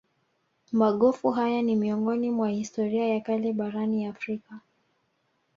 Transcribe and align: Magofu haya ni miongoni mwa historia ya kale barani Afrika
Magofu 0.71 1.31
haya 1.31 1.61
ni 1.61 1.75
miongoni 1.75 2.31
mwa 2.31 2.49
historia 2.49 3.07
ya 3.07 3.21
kale 3.21 3.53
barani 3.53 4.05
Afrika 4.05 4.59